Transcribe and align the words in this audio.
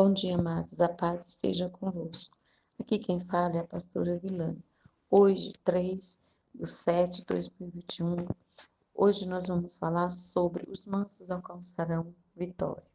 Bom 0.00 0.12
dia, 0.12 0.36
amados. 0.36 0.80
A 0.80 0.88
paz 0.88 1.26
esteja 1.26 1.68
convosco. 1.68 2.38
Aqui 2.78 3.00
quem 3.00 3.18
fala 3.24 3.56
é 3.56 3.58
a 3.58 3.66
pastora 3.66 4.16
Vilana. 4.16 4.56
Hoje, 5.10 5.52
3 5.64 6.22
de 6.54 6.66
7 6.68 7.22
de 7.22 7.26
2021, 7.26 8.28
hoje 8.94 9.26
nós 9.26 9.48
vamos 9.48 9.74
falar 9.74 10.12
sobre 10.12 10.70
os 10.70 10.86
mansos 10.86 11.32
alcançarão 11.32 12.14
vitória. 12.36 12.86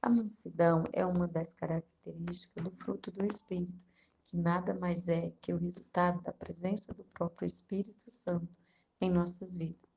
A 0.00 0.08
mansidão 0.08 0.84
é 0.94 1.04
uma 1.04 1.28
das 1.28 1.52
características 1.52 2.64
do 2.64 2.70
fruto 2.70 3.10
do 3.10 3.26
Espírito, 3.26 3.84
que 4.24 4.38
nada 4.38 4.72
mais 4.72 5.10
é 5.10 5.34
que 5.42 5.52
o 5.52 5.58
resultado 5.58 6.22
da 6.22 6.32
presença 6.32 6.94
do 6.94 7.04
próprio 7.04 7.46
Espírito 7.46 8.10
Santo 8.10 8.58
em 8.98 9.10
nossas 9.10 9.54
vidas. 9.54 9.90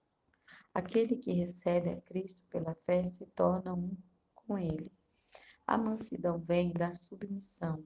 Aquele 0.74 1.16
que 1.16 1.32
recebe 1.32 1.92
a 1.92 2.02
Cristo 2.02 2.42
pela 2.50 2.76
fé 2.86 3.06
se 3.06 3.26
torna 3.28 3.74
um 3.74 3.96
com 4.36 4.58
Ele 4.58 4.92
a 5.66 5.78
mansidão 5.78 6.40
vem 6.40 6.72
da 6.74 6.92
submissão 6.92 7.84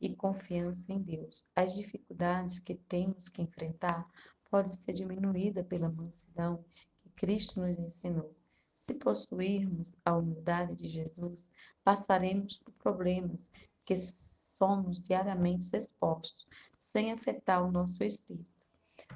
e 0.00 0.14
confiança 0.14 0.92
em 0.92 1.00
Deus. 1.00 1.48
As 1.54 1.74
dificuldades 1.74 2.58
que 2.58 2.74
temos 2.74 3.28
que 3.28 3.42
enfrentar 3.42 4.08
podem 4.50 4.70
ser 4.70 4.92
diminuídas 4.92 5.66
pela 5.66 5.90
mansidão 5.90 6.64
que 7.00 7.10
Cristo 7.10 7.60
nos 7.60 7.78
ensinou. 7.78 8.34
Se 8.76 8.94
possuirmos 8.94 9.96
a 10.04 10.16
humildade 10.16 10.74
de 10.74 10.88
Jesus, 10.88 11.50
passaremos 11.82 12.58
por 12.58 12.72
problemas 12.74 13.50
que 13.84 13.96
somos 13.96 15.00
diariamente 15.00 15.76
expostos, 15.76 16.46
sem 16.76 17.12
afetar 17.12 17.64
o 17.64 17.72
nosso 17.72 18.04
espírito. 18.04 18.64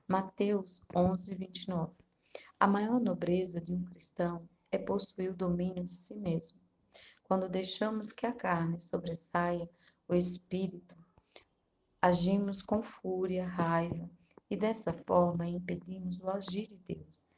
Mateus 0.08 0.84
11, 0.94 1.34
29. 1.34 1.92
A 2.58 2.66
maior 2.66 3.00
nobreza 3.00 3.60
de 3.60 3.72
um 3.74 3.84
cristão 3.84 4.48
é 4.70 4.78
possuir 4.78 5.30
o 5.30 5.36
domínio 5.36 5.84
de 5.84 5.94
si 5.94 6.16
mesmo. 6.16 6.69
Quando 7.30 7.48
deixamos 7.48 8.10
que 8.10 8.26
a 8.26 8.32
carne 8.32 8.80
sobressaia 8.80 9.70
o 10.08 10.16
espírito, 10.16 10.96
agimos 12.02 12.60
com 12.60 12.82
fúria, 12.82 13.46
raiva, 13.46 14.10
e 14.50 14.56
dessa 14.56 14.92
forma 14.92 15.46
impedimos 15.46 16.18
o 16.20 16.28
agir 16.28 16.66
de 16.66 16.76
Deus. 16.78 17.28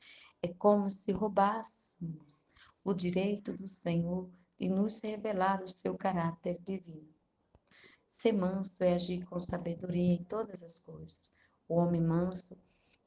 É 0.41 0.49
como 0.49 0.91
se 0.91 1.13
roubássemos 1.13 2.49
o 2.83 2.95
direito 2.95 3.55
do 3.55 3.69
Senhor 3.69 4.31
de 4.59 4.67
nos 4.71 4.99
revelar 5.03 5.63
o 5.63 5.69
seu 5.69 5.95
caráter 5.95 6.59
divino. 6.63 7.15
Ser 8.09 8.33
manso 8.33 8.83
é 8.83 8.95
agir 8.95 9.27
com 9.27 9.39
sabedoria 9.41 10.15
em 10.15 10.25
todas 10.25 10.63
as 10.63 10.79
coisas. 10.79 11.37
O 11.69 11.75
homem 11.75 12.01
manso 12.01 12.59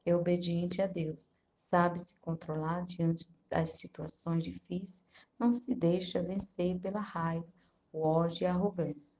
é 0.04 0.14
obediente 0.14 0.80
a 0.80 0.86
Deus, 0.86 1.34
sabe 1.56 1.98
se 1.98 2.20
controlar 2.20 2.84
diante 2.84 3.28
das 3.48 3.72
situações 3.72 4.44
difíceis, 4.44 5.06
não 5.38 5.52
se 5.52 5.74
deixa 5.74 6.22
vencer 6.22 6.78
pela 6.78 7.00
raiva, 7.00 7.46
o 7.92 8.02
ódio 8.02 8.44
e 8.44 8.46
a 8.46 8.52
arrogância. 8.52 9.18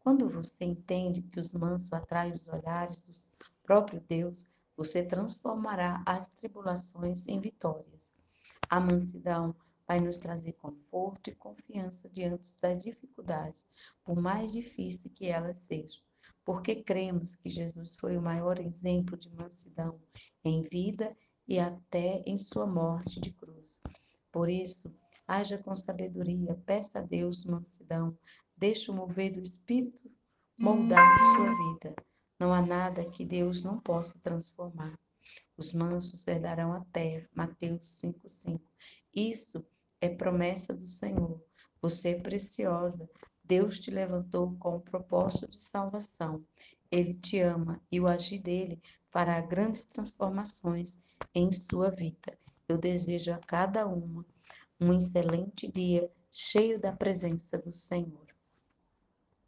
Quando 0.00 0.28
você 0.28 0.64
entende 0.64 1.22
que 1.22 1.38
os 1.38 1.52
mansos 1.54 1.92
atraem 1.92 2.32
os 2.32 2.48
olhares 2.48 3.02
do 3.02 3.12
próprio 3.62 4.00
Deus, 4.08 4.46
você 4.76 5.02
transformará 5.02 6.02
as 6.04 6.28
tribulações 6.28 7.26
em 7.26 7.40
vitórias. 7.40 8.14
A 8.68 8.78
mansidão 8.78 9.54
vai 9.86 10.00
nos 10.00 10.16
trazer 10.18 10.52
conforto 10.54 11.30
e 11.30 11.34
confiança 11.34 12.08
diante 12.08 12.60
das 12.60 12.84
dificuldades, 12.84 13.70
por 14.04 14.20
mais 14.20 14.52
difícil 14.52 15.10
que 15.10 15.26
elas 15.26 15.60
sejam, 15.60 16.02
porque 16.44 16.82
cremos 16.82 17.36
que 17.36 17.48
Jesus 17.48 17.94
foi 17.94 18.16
o 18.16 18.22
maior 18.22 18.58
exemplo 18.58 19.16
de 19.16 19.30
mansidão 19.30 20.00
em 20.44 20.62
vida 20.62 21.16
e 21.46 21.58
até 21.58 22.22
em 22.26 22.38
sua 22.38 22.66
morte 22.66 23.20
de 23.20 23.32
cruz. 23.32 23.80
Por 24.32 24.48
isso, 24.48 24.98
haja 25.26 25.58
com 25.58 25.74
sabedoria, 25.76 26.54
peça 26.66 26.98
a 26.98 27.02
Deus 27.02 27.44
mansidão, 27.44 28.16
deixe 28.56 28.90
o 28.90 28.94
mover 28.94 29.32
do 29.32 29.42
Espírito 29.42 30.10
moldar 30.58 31.18
sua 31.18 31.72
vida. 31.72 31.94
Não 32.38 32.52
há 32.52 32.60
nada 32.60 33.08
que 33.10 33.24
Deus 33.24 33.62
não 33.62 33.80
possa 33.80 34.18
transformar. 34.22 34.98
Os 35.56 35.72
mansos 35.72 36.26
herdarão 36.28 36.72
a 36.72 36.84
terra. 36.92 37.28
Mateus 37.34 37.88
5,5. 38.02 38.60
Isso 39.14 39.66
é 40.00 40.08
promessa 40.08 40.74
do 40.74 40.86
Senhor. 40.86 41.42
Você 41.80 42.10
é 42.10 42.20
preciosa. 42.20 43.08
Deus 43.42 43.78
te 43.80 43.90
levantou 43.90 44.56
com 44.58 44.76
o 44.76 44.80
propósito 44.80 45.48
de 45.48 45.56
salvação. 45.56 46.44
Ele 46.90 47.14
te 47.14 47.38
ama 47.40 47.80
e 47.90 48.00
o 48.00 48.06
agir 48.06 48.40
dele 48.40 48.80
fará 49.16 49.40
grandes 49.40 49.86
transformações 49.86 51.02
em 51.34 51.50
sua 51.50 51.88
vida. 51.88 52.38
Eu 52.68 52.76
desejo 52.76 53.32
a 53.32 53.38
cada 53.38 53.86
uma 53.86 54.26
um 54.78 54.92
excelente 54.92 55.66
dia 55.72 56.12
cheio 56.30 56.78
da 56.78 56.92
presença 56.92 57.56
do 57.56 57.72
Senhor. 57.72 58.26